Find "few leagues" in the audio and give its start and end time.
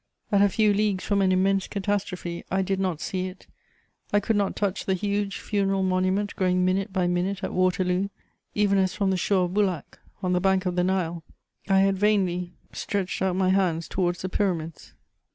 0.49-1.03